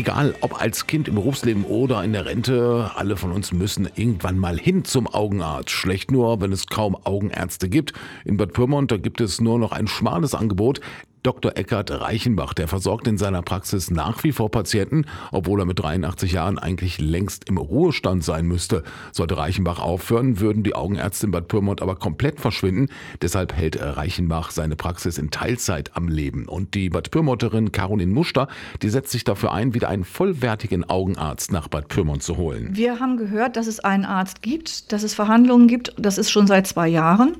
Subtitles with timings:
[0.00, 4.38] Egal, ob als Kind im Berufsleben oder in der Rente, alle von uns müssen irgendwann
[4.38, 5.68] mal hin zum Augenarzt.
[5.68, 7.92] Schlecht nur, wenn es kaum Augenärzte gibt.
[8.24, 10.80] In Bad Pyrmont, da gibt es nur noch ein schmales Angebot.
[11.22, 11.56] Dr.
[11.56, 16.32] Eckhard Reichenbach, der versorgt in seiner Praxis nach wie vor Patienten, obwohl er mit 83
[16.32, 18.84] Jahren eigentlich längst im Ruhestand sein müsste.
[19.12, 22.88] Sollte Reichenbach aufhören, würden die Augenärzte in Bad Pyrmont aber komplett verschwinden.
[23.20, 26.46] Deshalb hält Reichenbach seine Praxis in Teilzeit am Leben.
[26.48, 28.48] Und die Bad Pyrmonterin Caroline Muster,
[28.80, 32.70] die setzt sich dafür ein, wieder einen vollwertigen Augenarzt nach Bad Pyrmont zu holen.
[32.72, 35.92] Wir haben gehört, dass es einen Arzt gibt, dass es Verhandlungen gibt.
[35.98, 37.36] Das ist schon seit zwei Jahren.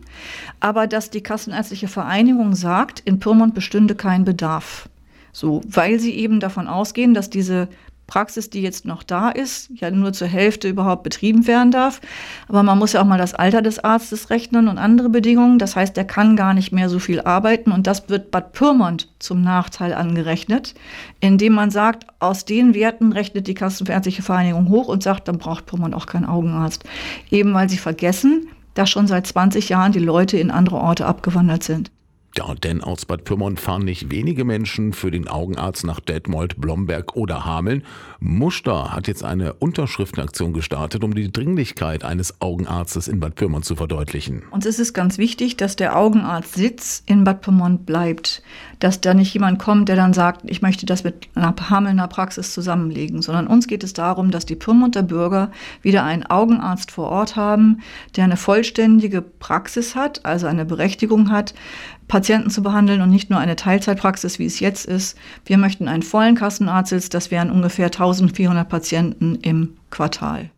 [0.60, 4.88] Aber dass die Kassenärztliche Vereinigung sagt, in Pyrmont bestünde kein Bedarf.
[5.32, 7.68] So, weil sie eben davon ausgehen, dass diese
[8.08, 12.00] Praxis, die jetzt noch da ist, ja nur zur Hälfte überhaupt betrieben werden darf.
[12.48, 15.60] Aber man muss ja auch mal das Alter des Arztes rechnen und andere Bedingungen.
[15.60, 19.08] Das heißt, er kann gar nicht mehr so viel arbeiten und das wird Bad Pyrmont
[19.20, 20.74] zum Nachteil angerechnet,
[21.20, 25.66] indem man sagt, aus den Werten rechnet die Kassenärztliche Vereinigung hoch und sagt, dann braucht
[25.66, 26.82] Pyrmont auch keinen Augenarzt.
[27.30, 31.62] Eben weil sie vergessen, dass schon seit 20 Jahren die Leute in andere Orte abgewandert
[31.62, 31.92] sind.
[32.36, 37.16] Ja, denn aus Bad Pyrmont fahren nicht wenige Menschen für den Augenarzt nach Detmold, Blomberg
[37.16, 37.82] oder Hameln.
[38.20, 43.74] Muster hat jetzt eine Unterschriftenaktion gestartet, um die Dringlichkeit eines Augenarztes in Bad Pyrmont zu
[43.74, 44.44] verdeutlichen.
[44.52, 48.42] Uns ist es ganz wichtig, dass der Augenarztsitz in Bad Pyrmont bleibt.
[48.78, 52.54] Dass da nicht jemand kommt, der dann sagt, ich möchte das mit einer Hamelner Praxis
[52.54, 55.50] zusammenlegen, sondern uns geht es darum, dass die Pyrmonter Bürger
[55.82, 57.80] wieder einen Augenarzt vor Ort haben,
[58.16, 61.54] der eine vollständige Praxis hat, also eine Berechtigung hat,
[62.10, 65.16] Patienten zu behandeln und nicht nur eine Teilzeitpraxis, wie es jetzt ist.
[65.44, 70.50] Wir möchten einen vollen Kassenarztsitz, das wären ungefähr 1400 Patienten im Quartal.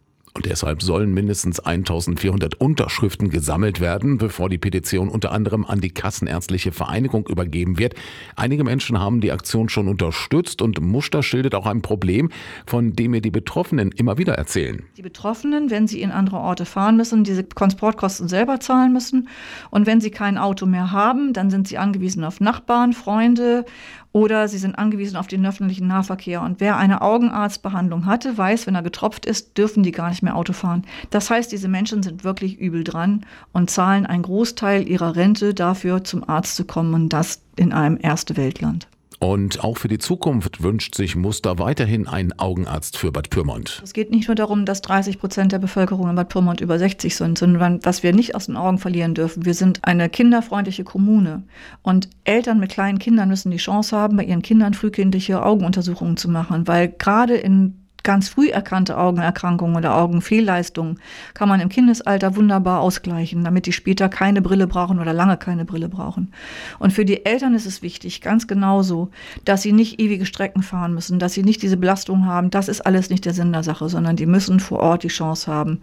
[0.44, 6.72] Deshalb sollen mindestens 1400 Unterschriften gesammelt werden, bevor die Petition unter anderem an die Kassenärztliche
[6.72, 7.94] Vereinigung übergeben wird.
[8.36, 12.30] Einige Menschen haben die Aktion schon unterstützt und Muster schildert auch ein Problem,
[12.66, 14.82] von dem mir die Betroffenen immer wieder erzählen.
[14.96, 19.28] Die Betroffenen, wenn sie in andere Orte fahren müssen, diese Transportkosten selber zahlen müssen.
[19.70, 23.64] Und wenn sie kein Auto mehr haben, dann sind sie angewiesen auf Nachbarn, Freunde
[24.12, 26.43] oder sie sind angewiesen auf den öffentlichen Nahverkehr.
[26.43, 30.37] Und wer eine Augenarztbehandlung hatte, weiß, wenn er getropft ist, dürfen die gar nicht mehr
[30.37, 30.84] Auto fahren.
[31.11, 36.05] Das heißt, diese Menschen sind wirklich übel dran und zahlen einen Großteil ihrer Rente dafür,
[36.05, 38.87] zum Arzt zu kommen und das in einem Erste Weltland.
[39.22, 43.81] Und auch für die Zukunft wünscht sich Muster weiterhin einen Augenarzt für Bad Pyrmont.
[43.84, 47.15] Es geht nicht nur darum, dass 30 Prozent der Bevölkerung in Bad Pyrmont über 60
[47.15, 49.44] sind, sondern was wir nicht aus den Augen verlieren dürfen.
[49.44, 51.44] Wir sind eine kinderfreundliche Kommune.
[51.82, 56.28] Und Eltern mit kleinen Kindern müssen die Chance haben, bei ihren Kindern frühkindliche Augenuntersuchungen zu
[56.28, 60.98] machen, weil gerade in ganz früh erkannte Augenerkrankungen oder Augenfehlleistungen
[61.34, 65.64] kann man im Kindesalter wunderbar ausgleichen, damit die später keine Brille brauchen oder lange keine
[65.64, 66.32] Brille brauchen.
[66.78, 69.10] Und für die Eltern ist es wichtig, ganz genauso,
[69.44, 72.50] dass sie nicht ewige Strecken fahren müssen, dass sie nicht diese Belastung haben.
[72.50, 75.50] Das ist alles nicht der Sinn der Sache, sondern die müssen vor Ort die Chance
[75.52, 75.80] haben,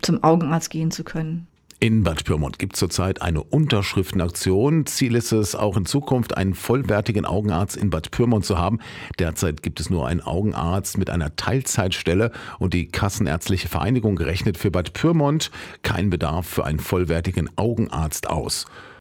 [0.00, 1.46] zum Augenarzt gehen zu können.
[1.82, 4.86] In Bad Pyrmont gibt es zurzeit eine Unterschriftenaktion.
[4.86, 8.78] Ziel ist es, auch in Zukunft einen vollwertigen Augenarzt in Bad Pyrmont zu haben.
[9.18, 14.70] Derzeit gibt es nur einen Augenarzt mit einer Teilzeitstelle und die Kassenärztliche Vereinigung rechnet für
[14.70, 15.50] Bad Pyrmont
[15.82, 18.66] keinen Bedarf für einen vollwertigen Augenarzt aus.